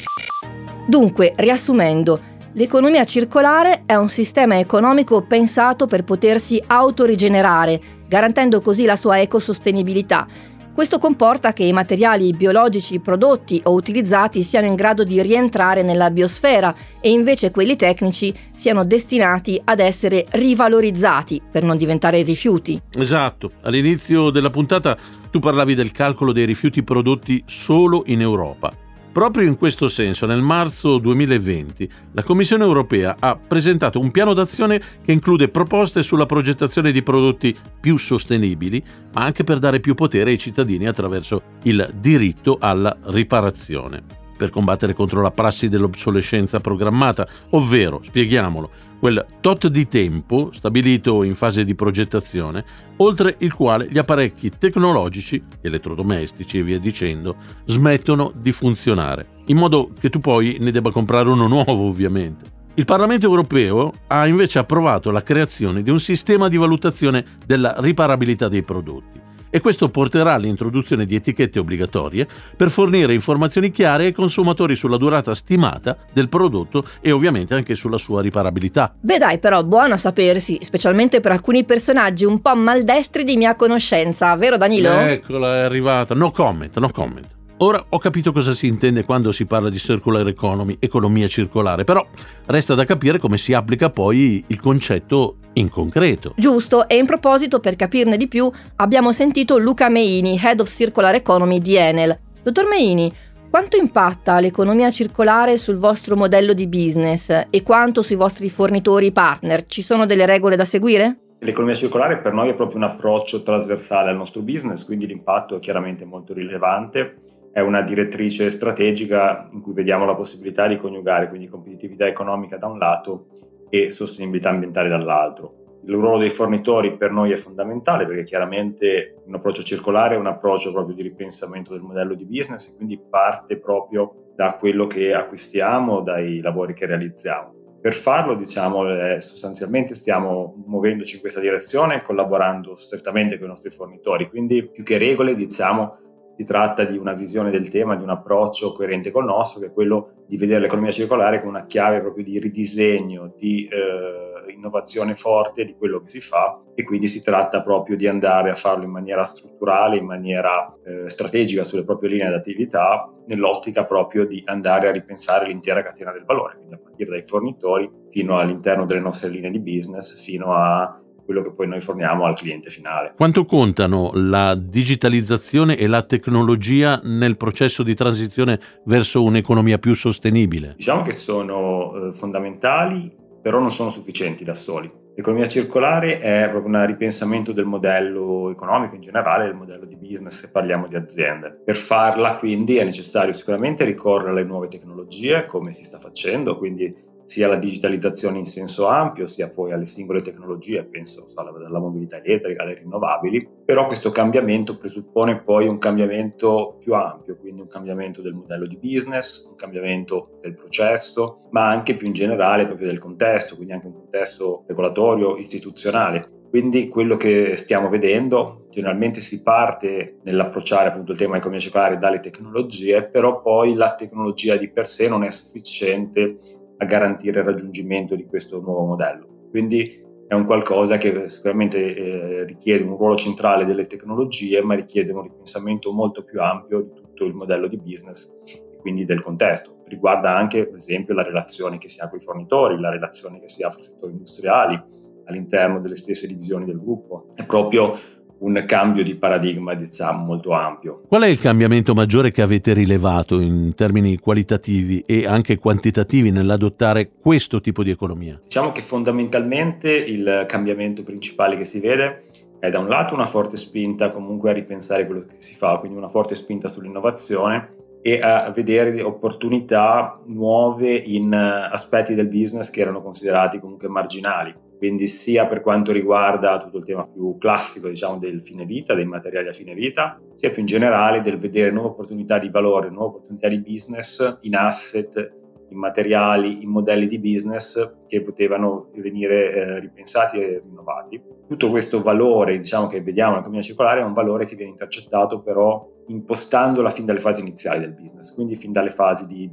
Dunque, 0.89 1.35
riassumendo, 1.39 2.21
l'economia 2.55 3.05
circolare 3.05 3.83
è 3.87 3.95
un 3.95 4.09
sistema 4.09 4.59
economico 4.59 5.23
pensato 5.23 5.87
per 5.87 6.05
potersi 6.05 6.63
autorigenerare, 6.67 7.81
garantendo 8.09 8.61
così 8.61 8.85
la 8.85 8.97
sua 8.97 9.21
ecosostenibilità 9.21 10.27
questo 10.75 10.99
comporta 10.99 11.53
che 11.53 11.65
i 11.65 11.73
materiali 11.73 12.33
biologici 12.33 12.99
prodotti 12.99 13.61
o 13.65 13.73
utilizzati 13.73 14.43
siano 14.43 14.67
in 14.67 14.75
grado 14.75 15.05
di 15.05 15.21
rientrare 15.21 15.83
nella 15.83 16.11
biosfera 16.11 16.75
e 16.99 17.11
invece 17.11 17.51
quelli 17.51 17.77
tecnici 17.77 18.33
siano 18.55 18.83
destinati 18.83 19.61
ad 19.63 19.81
essere 19.81 20.25
rivalorizzati 20.31 21.43
per 21.51 21.63
non 21.63 21.77
diventare 21.77 22.23
rifiuti. 22.23 22.81
Esatto, 22.95 23.53
all'inizio 23.61 24.31
della 24.31 24.49
puntata 24.49 24.97
tu 25.31 25.41
parlavi 25.41 25.75
del 25.75 25.93
calcolo 25.93 26.33
dei 26.33 26.47
rifiuti 26.47 26.83
prodotti 26.83 27.43
solo 27.45 28.03
in 28.07 28.23
Europa. 28.23 28.73
Proprio 29.13 29.47
in 29.47 29.59
questo 29.59 29.89
senso, 29.89 30.25
nel 30.25 30.41
marzo 30.41 30.97
2020, 30.97 31.91
la 32.13 32.23
Commissione 32.23 32.65
europea 32.65 33.17
ha 33.19 33.37
presentato 33.37 34.01
un 34.01 34.11
piano 34.11 34.33
d'azione 34.33 34.81
che 35.05 35.13
include 35.13 35.51
proposte 35.51 36.03
sulla 36.03 36.25
progettazione 36.25 36.93
di 36.93 37.03
prodotti 37.03 37.55
più 37.79 37.99
sostenibili, 37.99 38.83
ma 39.13 39.23
anche 39.25 39.45
per 39.45 39.59
dare 39.59 39.81
più 39.81 39.95
potere 39.95 40.31
ai 40.31 40.39
cittadini 40.39 40.87
attraverso 40.87 41.43
il 41.65 41.93
diritto 42.01 42.57
alla 42.59 42.97
riparazione. 43.03 44.03
Per 44.35 44.49
combattere 44.49 44.95
contro 44.95 45.21
la 45.21 45.31
prassi 45.31 45.69
dell'obsolescenza 45.69 46.61
programmata, 46.61 47.29
ovvero, 47.51 48.01
spieghiamolo, 48.03 48.71
quel 49.03 49.27
tot 49.41 49.67
di 49.67 49.89
tempo 49.89 50.51
stabilito 50.53 51.25
in 51.25 51.35
fase 51.35 51.65
di 51.65 51.75
progettazione, 51.75 52.65
oltre 52.99 53.35
il 53.39 53.53
quale 53.53 53.89
gli 53.91 53.99
apparecchi 53.99 54.53
tecnologici, 54.57 55.43
elettrodomestici 55.61 56.59
e 56.59 56.63
via 56.63 56.79
dicendo, 56.79 57.35
smettono 57.65 58.31
di 58.33 58.53
funzionare, 58.53 59.41
in 59.47 59.57
modo 59.57 59.91
che 59.99 60.09
tu 60.09 60.21
poi 60.21 60.59
ne 60.61 60.71
debba 60.71 60.93
comprare 60.93 61.29
uno 61.31 61.49
nuovo 61.51 61.85
ovviamente. 61.85 62.45
Il 62.75 62.85
Parlamento 62.85 63.27
europeo 63.27 63.93
ha 64.07 64.25
invece 64.29 64.61
approvato 64.61 65.11
la 65.11 65.25
creazione 65.25 65.83
di 65.83 65.91
un 65.91 65.99
sistema 65.99 66.47
di 66.47 66.57
valutazione 66.57 67.25
della 67.45 67.75
riparabilità 67.79 68.47
dei 68.47 68.63
prodotti 68.63 69.31
e 69.55 69.61
questo 69.61 69.91
porterà 69.91 70.33
all'introduzione 70.33 71.05
di 71.05 71.15
etichette 71.15 71.59
obbligatorie 71.59 72.27
per 72.57 72.71
fornire 72.71 73.13
informazioni 73.13 73.71
chiare 73.71 74.07
ai 74.07 74.13
consumatori 74.13 74.75
sulla 74.75 74.97
durata 74.97 75.35
stimata 75.35 75.95
del 76.11 76.31
prodotto 76.31 76.87
e 77.03 77.13
ovviamente 77.13 77.53
anche 77.53 77.75
sulla 77.75 77.99
sua 77.99 78.23
riparabilità. 78.23 78.95
Beh 78.99 79.19
dai, 79.19 79.39
però 79.39 79.63
buono 79.63 79.93
a 79.93 79.99
sapersi, 79.99 80.59
specialmente 80.63 81.21
per 81.21 81.33
alcuni 81.33 81.65
personaggi 81.65 82.25
un 82.25 82.41
po' 82.41 82.57
maldestri 82.57 83.25
di 83.25 83.37
mia 83.37 83.55
conoscenza, 83.55 84.35
vero 84.37 84.57
Danilo? 84.57 84.89
Eccola, 84.89 85.57
è 85.57 85.61
arrivata. 85.61 86.15
No 86.15 86.31
comment, 86.31 86.79
no 86.79 86.89
comment. 86.89 87.41
Ora 87.63 87.85
ho 87.91 87.99
capito 87.99 88.33
cosa 88.33 88.55
si 88.55 88.67
intende 88.67 89.05
quando 89.05 89.31
si 89.31 89.47
parla 89.47 89.71
di 89.71 89.79
circular 89.79 90.27
economy, 90.27 90.79
economia 90.81 91.29
circolare, 91.29 91.85
però 91.85 92.05
resta 92.47 92.75
da 92.75 92.85
capire 92.85 93.21
come 93.21 93.39
si 93.39 93.53
applica 93.53 93.89
poi 93.89 94.43
il 94.49 94.61
concetto 94.61 95.37
in 95.53 95.69
concreto. 95.69 96.35
Giusto, 96.37 96.89
e 96.89 96.97
in 96.97 97.07
proposito, 97.07 97.61
per 97.61 97.77
capirne 97.77 98.17
di 98.17 98.27
più, 98.27 98.51
abbiamo 98.77 99.13
sentito 99.13 99.59
Luca 99.59 99.89
Meini, 99.89 100.41
Head 100.43 100.59
of 100.59 100.75
Circular 100.75 101.15
Economy 101.15 101.61
di 101.61 101.77
Enel. 101.77 102.19
Dottor 102.43 102.67
Meini, 102.67 103.15
quanto 103.49 103.77
impatta 103.77 104.41
l'economia 104.41 104.91
circolare 104.91 105.57
sul 105.57 105.77
vostro 105.77 106.17
modello 106.17 106.55
di 106.55 106.67
business 106.67 107.47
e 107.49 107.63
quanto 107.63 108.03
sui 108.03 108.17
vostri 108.17 108.51
fornitori 108.51 109.13
partner? 109.13 109.67
Ci 109.67 109.83
sono 109.83 110.05
delle 110.05 110.27
regole 110.27 110.57
da 110.57 110.65
seguire? 110.65 111.19
L'economia 111.39 111.77
circolare 111.77 112.19
per 112.19 112.33
noi 112.33 112.49
è 112.49 112.55
proprio 112.57 112.79
un 112.79 112.85
approccio 112.85 113.45
trasversale 113.45 114.11
al 114.11 114.17
nostro 114.17 114.43
business, 114.43 114.85
quindi 114.85 115.07
l'impatto 115.07 115.55
è 115.55 115.59
chiaramente 115.61 116.05
molto 116.05 116.35
rilevante 116.35 117.31
è 117.53 117.61
una 117.61 117.83
direttrice 117.83 118.51
strategica 118.51 119.49
in 119.53 119.61
cui 119.61 119.75
vediamo 119.75 120.07
la 120.07 120.15
possibilità 120.15 120.67
di 120.67 120.77
coniugare 120.77 121.29
quindi 121.29 121.49
competitività 121.49 122.07
economica 122.07 122.57
da 122.57 122.67
un 122.67 122.79
lato 122.79 123.27
e 123.69 123.91
sostenibilità 123.91 124.49
ambientale 124.49 124.89
dall'altro. 124.89 125.81
Il 125.85 125.95
ruolo 125.95 126.19
dei 126.19 126.31
fornitori 126.31 126.97
per 126.97 127.11
noi 127.11 127.33
è 127.33 127.37
fondamentale 127.37 128.07
perché 128.07 128.23
chiaramente 128.23 129.17
un 129.27 129.35
approccio 129.35 129.63
circolare 129.63 130.15
è 130.15 130.19
un 130.19 130.27
approccio 130.27 130.73
proprio 130.73 130.95
di 130.95 131.03
ripensamento 131.03 131.73
del 131.73 131.83
modello 131.83 132.15
di 132.15 132.25
business 132.25 132.69
e 132.69 132.77
quindi 132.77 132.99
parte 132.99 133.59
proprio 133.59 134.31
da 134.35 134.57
quello 134.57 134.87
che 134.87 135.13
acquistiamo, 135.13 136.01
dai 136.01 136.41
lavori 136.41 136.73
che 136.73 136.87
realizziamo. 136.87 137.79
Per 137.81 137.95
farlo, 137.95 138.37
diciamo, 138.37 138.89
eh, 138.89 139.21
sostanzialmente 139.21 139.97
stiamo 139.97 140.63
muovendoci 140.67 141.17
in 141.17 141.21
questa 141.21 141.41
direzione 141.41 142.01
collaborando 142.01 142.77
strettamente 142.77 143.37
con 143.37 143.47
i 143.47 143.51
nostri 143.51 143.71
fornitori, 143.71 144.29
quindi 144.29 144.69
più 144.69 144.85
che 144.85 144.99
regole, 144.99 145.35
diciamo, 145.35 146.12
si 146.43 146.45
tratta 146.45 146.85
di 146.85 146.99
una 146.99 147.13
visione 147.13 147.51
del 147.51 147.69
tema, 147.69 147.95
di 147.95 148.03
un 148.03 148.11
approccio 148.11 148.73
coerente 148.73 149.13
col 149.13 149.25
nostro, 149.25 149.61
che 149.61 149.67
è 149.67 149.73
quello 149.73 150.25
di 150.27 150.37
vedere 150.37 150.61
l'economia 150.61 150.91
circolare 150.91 151.39
come 151.39 151.51
una 151.51 151.67
chiave 151.67 152.01
proprio 152.01 152.25
di 152.25 152.41
ridisegno, 152.41 153.33
di 153.37 153.69
eh, 153.69 154.53
innovazione 154.53 155.15
forte 155.15 155.65
di 155.65 155.75
quello 155.75 156.01
che 156.01 156.09
si 156.09 156.21
fa 156.21 156.61
e 156.75 156.83
quindi 156.83 157.07
si 157.07 157.23
tratta 157.23 157.63
proprio 157.63 157.97
di 157.97 158.09
andare 158.09 158.51
a 158.51 158.55
farlo 158.55 158.85
in 158.85 158.91
maniera 158.91 159.23
strutturale, 159.23 159.97
in 159.97 160.05
maniera 160.05 160.75
eh, 160.85 161.09
strategica 161.09 161.63
sulle 161.63 161.85
proprie 161.85 162.11
linee 162.11 162.29
di 162.29 162.35
attività, 162.35 163.09
nell'ottica 163.27 163.85
proprio 163.85 164.27
di 164.27 164.43
andare 164.47 164.89
a 164.89 164.93
ripensare 164.93 165.47
l'intera 165.47 165.83
catena 165.83 166.11
del 166.11 166.25
valore, 166.25 166.57
quindi 166.57 166.75
a 166.75 166.79
partire 166.79 167.11
dai 167.11 167.23
fornitori 167.23 167.89
fino 168.11 168.39
all'interno 168.39 168.85
delle 168.85 169.01
nostre 169.01 169.29
linee 169.29 169.51
di 169.51 169.61
business, 169.61 170.21
fino 170.21 170.55
a 170.55 170.99
quello 171.33 171.43
che 171.43 171.55
poi 171.55 171.67
noi 171.67 171.81
forniamo 171.81 172.25
al 172.25 172.37
cliente 172.37 172.69
finale. 172.69 173.15
Quanto 173.17 173.45
contano 173.47 174.11
la 174.15 174.55
digitalizzazione 174.55 175.77
e 175.77 175.87
la 175.87 176.03
tecnologia 176.03 177.01
nel 177.03 177.37
processo 177.37 177.83
di 177.83 177.95
transizione 177.95 178.61
verso 178.85 179.23
un'economia 179.23 179.79
più 179.79 179.95
sostenibile? 179.95 180.75
Diciamo 180.77 181.03
che 181.03 181.13
sono 181.13 181.95
eh, 181.95 182.13
fondamentali, 182.13 183.11
però 183.41 183.59
non 183.59 183.73
sono 183.73 183.89
sufficienti 183.91 184.45
da 184.45 184.55
soli. 184.55 185.01
L'economia 185.15 185.47
circolare 185.47 186.21
è 186.21 186.49
proprio 186.49 186.75
un 186.75 186.87
ripensamento 186.87 187.53
del 187.53 187.67
modello 187.67 188.51
economico 188.51 188.95
in 188.95 189.03
generale, 189.03 189.45
del 189.45 189.55
modello 189.55 189.85
di 189.85 189.97
business 189.97 190.39
se 190.39 190.51
parliamo 190.51 190.87
di 190.87 190.97
aziende. 190.97 191.61
Per 191.63 191.77
farla 191.77 192.37
quindi 192.37 192.79
è 192.79 192.85
necessario 192.85 193.33
sicuramente 193.35 193.85
ricorrere 193.85 194.31
alle 194.31 194.45
nuove 194.45 194.69
tecnologie 194.69 195.45
come 195.45 195.75
si 195.75 195.85
sta 195.85 195.99
facendo, 195.99 196.57
quindi 196.57 196.95
sia 197.25 197.49
la 197.49 197.57
digitalizzazione 197.57 198.39
in 198.39 198.45
senso 198.45 198.87
ampio, 198.87 199.27
sia 199.27 199.49
poi 199.49 199.73
alle 199.73 199.87
singole 199.87 200.23
tecnologie, 200.23 200.85
penso 200.85 201.27
alla 201.35 201.79
mobilità 201.79 202.23
elettrica, 202.23 202.63
alle 202.63 202.75
rinnovabili, 202.75 203.49
però 203.65 203.87
questo 203.87 204.11
cambiamento 204.11 204.77
presuppone 204.77 205.41
poi 205.41 205.67
un 205.67 205.79
cambiamento 205.79 206.77
più 206.79 206.95
ampio, 206.95 207.37
quindi 207.37 207.61
un 207.61 207.69
cambiamento 207.69 208.21
del 208.21 208.35
modello 208.35 208.67
di 208.67 208.77
business, 208.77 209.47
un 209.49 209.55
cambiamento 209.55 210.39
del 210.41 210.55
processo, 210.55 211.49
ma 211.51 211.69
anche 211.69 211.95
più 211.95 212.07
in 212.07 212.13
generale 212.13 212.67
proprio 212.67 212.89
del 212.89 212.99
contesto, 212.99 213.55
quindi 213.55 213.73
anche 213.73 213.87
un 213.87 213.95
contesto 213.95 214.65
regolatorio, 214.67 215.37
istituzionale. 215.37 216.41
Quindi 216.53 216.89
quello 216.89 217.17
che 217.17 217.57
stiamo 217.57 217.89
vedendo, 217.89 218.67
generalmente 218.69 219.23
si 219.23 219.43
parte 219.43 220.19
nell'approcciare 220.23 220.91
appunto 220.91 221.13
il 221.13 221.19
tema 221.19 221.39
economia 221.39 221.61
circolare 221.61 221.97
dalle 221.97 222.21
tecnologie, 222.21 223.05
però 223.05 223.41
poi 223.41 223.73
la 223.73 223.95
tecnologia 223.95 224.57
di 224.57 224.69
per 224.69 224.87
sé 224.87 225.09
non 225.09 225.25
è 225.25 225.31
sufficiente 225.31 226.61
a 226.83 226.85
garantire 226.85 227.41
il 227.41 227.47
raggiungimento 227.47 228.15
di 228.17 228.27
questo 228.27 228.61
nuovo 228.61 228.85
modello. 228.85 229.49
Quindi 229.51 230.01
è 230.27 230.35
un 230.35 230.45
qualcosa 230.45 230.97
che 230.97 231.29
sicuramente 231.29 231.95
eh, 231.95 232.45
richiede 232.45 232.85
un 232.85 232.97
ruolo 232.97 233.15
centrale 233.15 233.65
delle 233.65 233.87
tecnologie, 233.87 234.63
ma 234.63 234.75
richiede 234.75 235.13
un 235.13 235.23
ripensamento 235.23 235.93
molto 235.93 236.25
più 236.25 236.41
ampio 236.41 236.81
di 236.83 236.93
tutto 236.95 237.25
il 237.25 237.35
modello 237.35 237.69
di 237.69 237.77
business 237.77 238.35
e 238.47 238.79
quindi 238.81 239.05
del 239.05 239.21
contesto. 239.21 239.83
Riguarda 239.87 240.35
anche, 240.35 240.67
per 240.67 240.77
esempio, 240.77 241.15
la 241.15 241.23
relazione 241.23 241.79
che 241.79 241.89
si 241.89 242.01
ha 242.01 242.09
con 242.09 242.19
i 242.19 242.23
fornitori, 242.23 242.81
la 242.81 242.91
relazione 242.91 243.39
che 243.39 243.49
si 243.49 243.63
ha 243.63 243.71
fra 243.71 243.83
settori 243.83 244.13
industriali, 244.13 244.83
all'interno 245.27 245.81
delle 245.81 245.97
stesse 245.97 246.27
divisioni 246.27 246.65
del 246.65 246.81
gruppo. 246.81 247.29
È 247.35 247.45
proprio 247.45 247.97
un 248.43 248.63
cambio 248.67 249.03
di 249.03 249.15
paradigma, 249.15 249.75
diciamo, 249.75 250.25
molto 250.25 250.53
ampio. 250.53 251.03
Qual 251.07 251.23
è 251.23 251.29
il 251.29 251.39
cambiamento 251.39 251.95
maggiore 251.95 252.31
che 252.31 252.43
avete 252.43 252.73
rilevato 252.73 253.41
in 253.41 253.75
termini 253.75 254.19
qualitativi 254.19 255.03
e 255.07 255.27
anche 255.27 255.59
quantitativi 255.59 256.31
nell'adottare 256.31 257.11
questo 257.21 257.61
tipo 257.61 257.83
di 257.83 257.91
economia? 257.91 258.41
Diciamo 258.43 258.73
che 258.73 258.81
fondamentalmente 258.81 259.93
il 259.93 260.45
cambiamento 260.47 261.03
principale 261.03 261.57
che 261.57 261.65
si 261.65 261.81
vede 261.81 262.25
è 262.59 262.71
da 262.71 262.79
un 262.79 262.89
lato 262.89 263.15
una 263.15 263.25
forte 263.25 263.57
spinta 263.57 264.09
comunque 264.09 264.51
a 264.51 264.53
ripensare 264.53 265.07
quello 265.07 265.25
che 265.25 265.37
si 265.39 265.55
fa, 265.55 265.79
quindi 265.79 265.97
una 265.97 266.09
forte 266.09 266.35
spinta 266.35 266.69
sull'innovazione 266.69 267.75
e 268.03 268.19
a 268.19 268.51
vedere 268.51 269.01
opportunità 269.03 270.21
nuove 270.27 270.93
in 270.93 271.33
aspetti 271.33 272.15
del 272.15 272.27
business 272.27 272.71
che 272.71 272.81
erano 272.81 273.01
considerati 273.01 273.59
comunque 273.59 273.89
marginali 273.89 274.62
quindi 274.83 275.07
sia 275.07 275.47
per 275.47 275.61
quanto 275.61 275.93
riguarda 275.93 276.57
tutto 276.57 276.79
il 276.79 276.85
tema 276.85 277.05
più 277.05 277.39
classico 277.39 277.87
diciamo, 277.87 278.19
del 278.19 278.43
fine 278.43 278.65
vita, 278.65 278.95
dei 278.95 279.05
materiali 279.05 279.47
a 279.47 279.53
fine 279.53 279.75
vita, 279.75 280.21
sia 280.35 280.51
più 280.51 280.59
in 280.59 280.67
generale 280.67 281.21
del 281.21 281.39
vedere 281.39 281.71
nuove 281.71 281.91
opportunità 281.91 282.41
di 282.41 282.51
valore, 282.51 282.91
nuove 282.91 283.11
opportunità 283.11 283.47
di 283.47 283.61
business 283.61 284.39
in 284.41 284.57
asset, 284.57 285.35
in 285.69 285.79
materiali, 285.79 286.65
in 286.65 286.71
modelli 286.71 287.07
di 287.07 287.21
business 287.21 287.99
che 288.09 288.23
potevano 288.23 288.91
venire 288.97 289.53
eh, 289.53 289.79
ripensati 289.79 290.41
e 290.41 290.59
rinnovati. 290.61 291.23
Tutto 291.47 291.71
questo 291.71 292.03
valore 292.03 292.59
diciamo, 292.59 292.89
che 292.89 293.03
vediamo 293.03 293.35
nell'economia 293.35 293.63
circolare 293.63 294.01
è 294.01 294.05
un 294.05 294.15
valore 294.15 294.47
che 294.47 294.57
viene 294.57 294.73
intercettato 294.73 295.43
però 295.43 295.89
impostandola 296.09 296.91
fin 296.91 297.05
dalle 297.05 297.21
fasi 297.21 297.41
iniziali 297.41 297.79
del 297.79 297.95
business, 297.95 298.35
quindi 298.35 298.57
fin 298.57 298.73
dalle 298.73 298.91
fasi 298.91 299.27
di 299.27 299.49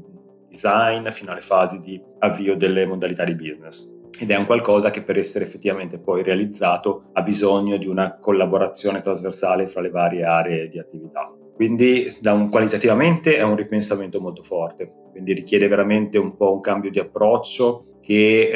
design 0.48 1.07
fino 1.09 1.29
alle 1.29 1.41
fasi 1.41 1.77
di 1.77 2.01
avvio 2.17 2.55
delle 2.55 2.88
modalità 2.88 3.24
di 3.24 3.36
business 3.36 3.98
ed 4.18 4.32
è 4.32 4.38
un 4.38 4.46
qualcosa 4.46 4.89
che 4.89 5.04
per 5.04 5.18
essere 5.18 5.46
effettivamente 5.46 6.00
poi 6.00 6.24
realizzato 6.24 7.10
ha 7.13 7.22
bisogno 7.22 7.78
di 7.78 7.88
una 7.88 8.18
collaborazione 8.20 9.01
trasversale 9.01 9.68
fra 9.68 9.82
le 9.82 9.89
varie 9.89 10.24
aree 10.24 10.68
di 10.68 10.80
attività. 10.80 11.34
Quindi 11.54 12.08
un, 12.24 12.50
qualitativamente 12.50 13.36
è 13.36 13.44
un 13.44 13.56
ripensamento 13.56 14.22
molto 14.22 14.44
forte, 14.44 14.89
quindi 15.12 15.34
richiede 15.34 15.68
veramente 15.68 16.18
un 16.18 16.38
po' 16.38 16.54
un 16.54 16.62
cambio 16.62 16.89
di 16.89 17.00
approccio 17.00 17.84
che 18.01 18.50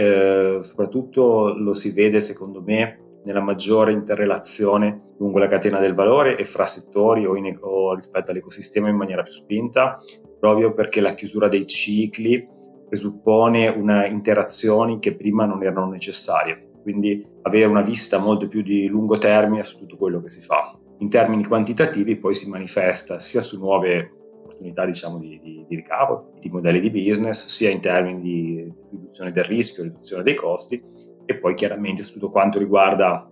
eh, 0.57 0.63
soprattutto 0.63 1.53
lo 1.53 1.73
si 1.73 1.91
vede 1.91 2.19
secondo 2.19 2.61
me 2.61 3.19
nella 3.25 3.41
maggiore 3.41 3.91
interrelazione 3.91 5.13
lungo 5.17 5.39
la 5.39 5.47
catena 5.47 5.79
del 5.79 5.95
valore 5.95 6.37
e 6.37 6.43
fra 6.43 6.65
settori 6.65 7.25
o, 7.25 7.35
in, 7.35 7.57
o 7.61 7.93
rispetto 7.93 8.31
all'ecosistema 8.31 8.89
in 8.89 8.95
maniera 8.95 9.21
più 9.21 9.31
spinta, 9.31 9.99
proprio 10.39 10.73
perché 10.73 10.99
la 10.99 11.13
chiusura 11.13 11.47
dei 11.47 11.65
cicli 11.65 12.45
presuppone 12.93 13.69
una 13.69 14.05
interazioni 14.05 14.99
che 14.99 15.15
prima 15.15 15.45
non 15.45 15.63
erano 15.63 15.89
necessarie, 15.89 16.73
quindi 16.83 17.25
avere 17.41 17.65
una 17.65 17.81
vista 17.81 18.19
molto 18.19 18.47
più 18.47 18.61
di 18.61 18.85
lungo 18.85 19.17
termine 19.17 19.63
su 19.63 19.79
tutto 19.79 19.97
quello 19.97 20.21
che 20.21 20.29
si 20.29 20.41
fa. 20.41 20.77
In 20.99 21.09
termini 21.09 21.43
quantitativi 21.43 22.17
poi 22.17 22.35
si 22.35 22.47
manifesta 22.47 23.17
sia 23.17 23.41
su 23.41 23.57
nuove 23.57 24.13
opportunità 24.43 24.85
diciamo, 24.85 25.17
di, 25.17 25.39
di, 25.41 25.65
di 25.67 25.75
ricavo, 25.75 26.33
di 26.39 26.49
modelli 26.49 26.79
di 26.79 26.91
business, 26.91 27.47
sia 27.47 27.71
in 27.71 27.79
termini 27.79 28.21
di 28.21 28.71
riduzione 28.91 29.31
del 29.31 29.45
rischio, 29.45 29.81
riduzione 29.81 30.21
dei 30.21 30.35
costi 30.35 30.79
e 31.25 31.37
poi 31.37 31.55
chiaramente 31.55 32.03
su 32.03 32.13
tutto 32.13 32.29
quanto 32.29 32.59
riguarda 32.59 33.27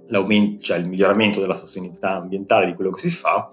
cioè 0.59 0.77
il 0.77 0.87
miglioramento 0.87 1.39
della 1.39 1.53
sostenibilità 1.53 2.15
ambientale 2.15 2.65
di 2.65 2.73
quello 2.73 2.89
che 2.89 2.99
si 2.99 3.09
fa 3.09 3.51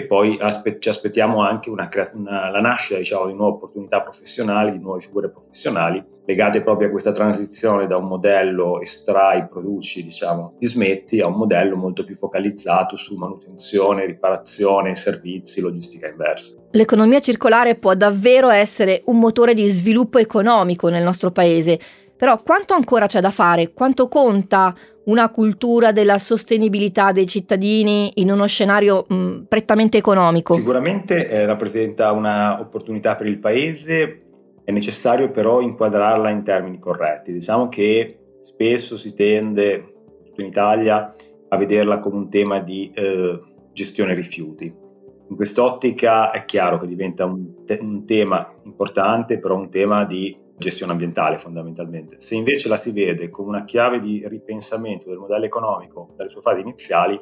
e 0.00 0.06
poi 0.06 0.38
aspe- 0.40 0.78
ci 0.78 0.88
aspettiamo 0.88 1.42
anche 1.42 1.70
una, 1.70 1.88
una, 2.14 2.50
la 2.50 2.60
nascita 2.60 2.98
diciamo, 2.98 3.26
di 3.26 3.34
nuove 3.34 3.56
opportunità 3.56 4.00
professionali, 4.00 4.72
di 4.72 4.80
nuove 4.80 5.00
figure 5.00 5.30
professionali 5.30 6.04
legate 6.30 6.62
proprio 6.62 6.86
a 6.86 6.90
questa 6.92 7.10
transizione 7.10 7.88
da 7.88 7.96
un 7.96 8.06
modello 8.06 8.80
estrai, 8.80 9.48
produci, 9.48 10.04
diciamo, 10.04 10.54
ti 10.58 10.66
smetti 10.66 11.20
a 11.20 11.26
un 11.26 11.34
modello 11.34 11.74
molto 11.74 12.04
più 12.04 12.14
focalizzato 12.14 12.94
su 12.96 13.16
manutenzione, 13.16 14.06
riparazione, 14.06 14.94
servizi, 14.94 15.60
logistica 15.60 16.08
inversa. 16.08 16.56
L'economia 16.72 17.18
circolare 17.18 17.74
può 17.74 17.94
davvero 17.94 18.48
essere 18.48 19.02
un 19.06 19.18
motore 19.18 19.54
di 19.54 19.68
sviluppo 19.68 20.18
economico 20.18 20.88
nel 20.88 21.02
nostro 21.02 21.32
paese, 21.32 21.80
però 22.20 22.42
quanto 22.42 22.74
ancora 22.74 23.06
c'è 23.06 23.22
da 23.22 23.30
fare? 23.30 23.72
Quanto 23.72 24.06
conta 24.06 24.76
una 25.04 25.30
cultura 25.30 25.90
della 25.90 26.18
sostenibilità 26.18 27.12
dei 27.12 27.26
cittadini 27.26 28.12
in 28.16 28.30
uno 28.30 28.46
scenario 28.46 29.06
mh, 29.08 29.44
prettamente 29.48 29.96
economico? 29.96 30.52
Sicuramente 30.52 31.26
eh, 31.26 31.46
rappresenta 31.46 32.12
un'opportunità 32.12 33.14
per 33.14 33.26
il 33.26 33.38
Paese, 33.38 34.20
è 34.62 34.70
necessario 34.70 35.30
però 35.30 35.62
inquadrarla 35.62 36.28
in 36.28 36.42
termini 36.42 36.78
corretti. 36.78 37.32
Diciamo 37.32 37.70
che 37.70 38.18
spesso 38.40 38.98
si 38.98 39.14
tende, 39.14 39.94
in 40.36 40.44
Italia, 40.44 41.10
a 41.48 41.56
vederla 41.56 42.00
come 42.00 42.16
un 42.16 42.28
tema 42.28 42.60
di 42.60 42.92
eh, 42.94 43.38
gestione 43.72 44.12
rifiuti. 44.12 44.66
In 44.66 45.36
quest'ottica 45.36 46.32
è 46.32 46.44
chiaro 46.44 46.78
che 46.78 46.86
diventa 46.86 47.24
un, 47.24 47.64
te- 47.64 47.78
un 47.80 48.04
tema 48.04 48.46
importante, 48.64 49.38
però 49.38 49.56
un 49.56 49.70
tema 49.70 50.04
di 50.04 50.48
gestione 50.60 50.92
ambientale 50.92 51.38
fondamentalmente. 51.38 52.20
Se 52.20 52.34
invece 52.34 52.68
la 52.68 52.76
si 52.76 52.92
vede 52.92 53.30
come 53.30 53.48
una 53.48 53.64
chiave 53.64 53.98
di 53.98 54.22
ripensamento 54.28 55.08
del 55.08 55.18
modello 55.18 55.46
economico 55.46 56.12
dalle 56.16 56.28
sue 56.28 56.42
fasi 56.42 56.60
iniziali, 56.60 57.18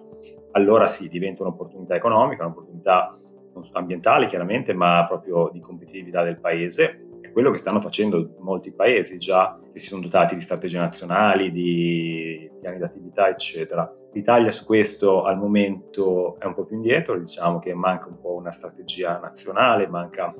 allora 0.53 0.87
sì, 0.87 1.09
diventa 1.09 1.43
un'opportunità 1.45 1.95
economica, 1.95 2.45
un'opportunità 2.45 3.17
ambientale 3.73 4.27
chiaramente, 4.27 4.75
ma 4.75 5.05
proprio 5.07 5.51
di 5.53 5.61
competitività 5.61 6.23
del 6.23 6.41
paese. 6.41 7.07
È 7.21 7.31
quello 7.31 7.51
che 7.51 7.59
stanno 7.59 7.81
facendo 7.81 8.37
molti 8.41 8.73
paesi 8.73 9.19
già 9.19 9.57
che 9.73 9.79
si 9.79 9.87
sono 9.87 10.03
dotati 10.03 10.35
di 10.35 10.41
strategie 10.41 10.79
nazionali, 10.79 11.51
di 11.51 12.51
piani 12.61 12.79
d'attività, 12.79 13.29
eccetera. 13.29 13.91
L'Italia 14.13 14.51
su 14.51 14.65
questo 14.65 15.23
al 15.23 15.39
momento 15.39 16.39
è 16.41 16.47
un 16.47 16.55
po' 16.55 16.65
più 16.65 16.77
indietro, 16.77 17.19
diciamo 17.19 17.59
che 17.59 17.73
manca 17.75 18.09
un 18.09 18.19
po' 18.21 18.35
una 18.35 18.51
strategia 18.51 19.19
nazionale, 19.19 19.87
manca 19.87 20.35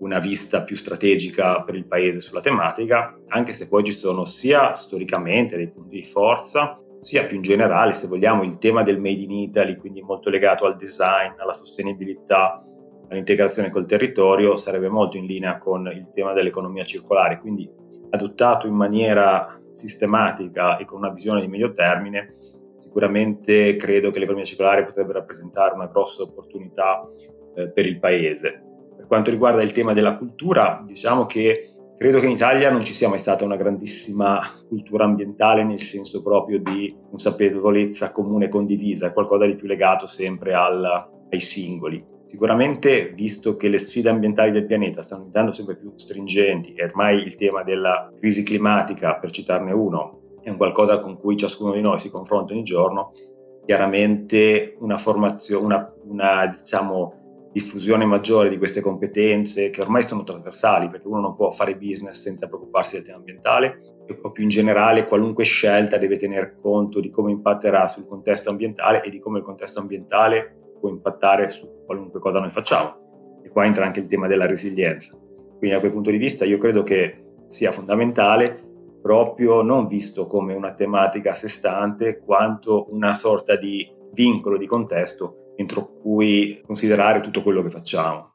una 0.00 0.18
vista 0.18 0.62
più 0.62 0.76
strategica 0.76 1.62
per 1.62 1.74
il 1.74 1.86
paese 1.86 2.20
sulla 2.20 2.40
tematica, 2.40 3.18
anche 3.28 3.52
se 3.52 3.68
poi 3.68 3.84
ci 3.84 3.92
sono 3.92 4.24
sia 4.24 4.72
storicamente 4.74 5.56
dei 5.56 5.70
punti 5.70 5.96
di 5.96 6.04
forza, 6.04 6.80
sia 7.00 7.24
più 7.24 7.36
in 7.36 7.42
generale, 7.42 7.92
se 7.92 8.06
vogliamo, 8.06 8.42
il 8.42 8.58
tema 8.58 8.82
del 8.82 8.98
Made 8.98 9.22
in 9.22 9.30
Italy, 9.30 9.76
quindi 9.76 10.02
molto 10.02 10.30
legato 10.30 10.66
al 10.66 10.76
design, 10.76 11.34
alla 11.38 11.52
sostenibilità, 11.52 12.64
all'integrazione 13.08 13.70
col 13.70 13.86
territorio, 13.86 14.56
sarebbe 14.56 14.88
molto 14.88 15.16
in 15.16 15.24
linea 15.24 15.58
con 15.58 15.86
il 15.86 16.10
tema 16.10 16.32
dell'economia 16.32 16.84
circolare, 16.84 17.38
quindi 17.38 17.70
adottato 18.10 18.66
in 18.66 18.74
maniera 18.74 19.60
sistematica 19.72 20.76
e 20.76 20.84
con 20.84 20.98
una 20.98 21.12
visione 21.12 21.40
di 21.40 21.48
medio 21.48 21.72
termine, 21.72 22.34
sicuramente 22.78 23.76
credo 23.76 24.10
che 24.10 24.18
l'economia 24.18 24.46
circolare 24.46 24.84
potrebbe 24.84 25.12
rappresentare 25.12 25.74
una 25.74 25.86
grossa 25.86 26.22
opportunità 26.22 27.06
eh, 27.54 27.70
per 27.70 27.86
il 27.86 27.98
Paese 27.98 28.62
quanto 29.08 29.30
riguarda 29.30 29.62
il 29.62 29.72
tema 29.72 29.92
della 29.92 30.16
cultura, 30.16 30.82
diciamo 30.86 31.26
che 31.26 31.72
credo 31.96 32.20
che 32.20 32.26
in 32.26 32.32
Italia 32.32 32.70
non 32.70 32.84
ci 32.84 32.92
sia 32.92 33.08
mai 33.08 33.18
stata 33.18 33.44
una 33.44 33.56
grandissima 33.56 34.40
cultura 34.68 35.04
ambientale 35.04 35.64
nel 35.64 35.80
senso 35.80 36.22
proprio 36.22 36.60
di 36.60 36.94
consapevolezza 37.08 38.12
comune 38.12 38.48
condivisa, 38.48 39.06
è 39.08 39.12
qualcosa 39.12 39.46
di 39.46 39.56
più 39.56 39.66
legato 39.66 40.06
sempre 40.06 40.54
al, 40.54 40.84
ai 41.30 41.40
singoli. 41.40 42.16
Sicuramente, 42.26 43.12
visto 43.14 43.56
che 43.56 43.68
le 43.68 43.78
sfide 43.78 44.10
ambientali 44.10 44.52
del 44.52 44.66
pianeta 44.66 45.00
stanno 45.00 45.20
diventando 45.20 45.52
sempre 45.52 45.76
più 45.76 45.92
stringenti 45.94 46.74
e 46.74 46.84
ormai 46.84 47.22
il 47.22 47.34
tema 47.36 47.62
della 47.62 48.12
crisi 48.20 48.42
climatica, 48.42 49.16
per 49.16 49.30
citarne 49.30 49.72
uno, 49.72 50.36
è 50.42 50.50
un 50.50 50.58
qualcosa 50.58 50.98
con 50.98 51.16
cui 51.16 51.38
ciascuno 51.38 51.72
di 51.72 51.80
noi 51.80 51.98
si 51.98 52.10
confronta 52.10 52.52
ogni 52.52 52.64
giorno, 52.64 53.12
chiaramente 53.64 54.76
una 54.80 54.96
formazione, 54.96 55.64
una, 55.64 55.94
una 56.04 56.46
diciamo, 56.46 57.27
diffusione 57.52 58.04
maggiore 58.04 58.48
di 58.48 58.58
queste 58.58 58.80
competenze 58.80 59.70
che 59.70 59.80
ormai 59.80 60.02
sono 60.02 60.22
trasversali 60.22 60.88
perché 60.90 61.06
uno 61.06 61.20
non 61.20 61.34
può 61.34 61.50
fare 61.50 61.76
business 61.76 62.20
senza 62.20 62.46
preoccuparsi 62.46 62.94
del 62.94 63.04
tema 63.04 63.18
ambientale 63.18 63.80
o 64.22 64.32
più 64.32 64.42
in 64.42 64.48
generale 64.48 65.04
qualunque 65.04 65.44
scelta 65.44 65.98
deve 65.98 66.16
tener 66.16 66.56
conto 66.60 67.00
di 67.00 67.10
come 67.10 67.30
impatterà 67.30 67.86
sul 67.86 68.06
contesto 68.06 68.50
ambientale 68.50 69.02
e 69.02 69.10
di 69.10 69.18
come 69.18 69.38
il 69.38 69.44
contesto 69.44 69.80
ambientale 69.80 70.54
può 70.80 70.88
impattare 70.88 71.48
su 71.48 71.84
qualunque 71.84 72.20
cosa 72.20 72.38
noi 72.38 72.50
facciamo. 72.50 73.40
E 73.42 73.50
qua 73.50 73.64
entra 73.64 73.84
anche 73.84 74.00
il 74.00 74.06
tema 74.06 74.26
della 74.26 74.46
resilienza. 74.46 75.14
Quindi 75.14 75.70
da 75.70 75.80
quel 75.80 75.92
punto 75.92 76.10
di 76.10 76.16
vista 76.16 76.44
io 76.44 76.58
credo 76.58 76.82
che 76.82 77.24
sia 77.48 77.72
fondamentale 77.72 78.66
proprio 79.02 79.62
non 79.62 79.86
visto 79.86 80.26
come 80.26 80.54
una 80.54 80.72
tematica 80.72 81.32
a 81.32 81.34
sé 81.34 81.48
stante 81.48 82.18
quanto 82.18 82.86
una 82.90 83.12
sorta 83.12 83.56
di 83.56 83.86
vincolo 84.12 84.56
di 84.56 84.66
contesto 84.66 85.47
entro 85.58 85.90
cui 86.00 86.62
considerare 86.64 87.20
tutto 87.20 87.42
quello 87.42 87.62
che 87.62 87.70
facciamo. 87.70 88.30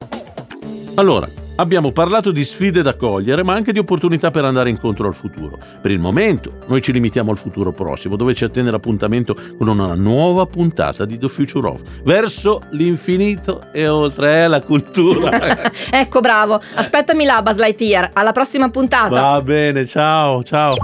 Allora, 0.95 1.27
abbiamo 1.55 1.91
parlato 1.91 2.31
di 2.31 2.43
sfide 2.43 2.81
da 2.81 2.95
cogliere, 2.95 3.43
ma 3.43 3.53
anche 3.53 3.71
di 3.71 3.79
opportunità 3.79 4.29
per 4.29 4.43
andare 4.43 4.69
incontro 4.69 5.07
al 5.07 5.15
futuro. 5.15 5.57
Per 5.81 5.89
il 5.89 5.99
momento, 5.99 6.59
noi 6.67 6.81
ci 6.81 6.91
limitiamo 6.91 7.31
al 7.31 7.37
futuro 7.37 7.71
prossimo, 7.71 8.17
dove 8.17 8.35
ci 8.35 8.43
attende 8.43 8.71
l'appuntamento 8.71 9.35
con 9.57 9.69
una 9.69 9.95
nuova 9.95 10.45
puntata 10.45 11.05
di 11.05 11.17
The 11.17 11.29
Future 11.29 11.67
of, 11.67 11.81
verso 12.03 12.61
l'infinito 12.71 13.71
e 13.71 13.87
oltre 13.87 14.43
eh, 14.43 14.47
la 14.47 14.61
cultura. 14.61 15.71
ecco, 15.89 16.19
bravo. 16.19 16.59
Aspettami 16.75 17.23
là, 17.23 17.41
Buzz 17.41 17.57
Lightyear. 17.57 18.11
Alla 18.13 18.33
prossima 18.33 18.69
puntata. 18.69 19.09
Va 19.09 19.41
bene, 19.41 19.85
ciao, 19.85 20.43
ciao. 20.43 20.75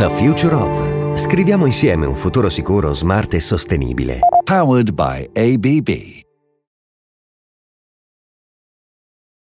The 0.00 0.08
Future 0.08 0.54
of. 0.54 1.18
Scriviamo 1.18 1.66
insieme 1.66 2.06
un 2.06 2.16
futuro 2.16 2.48
sicuro, 2.48 2.94
smart 2.94 3.34
e 3.34 3.40
sostenibile. 3.40 4.20
Powered 4.44 4.92
by 4.92 5.28
ABB. 5.34 6.29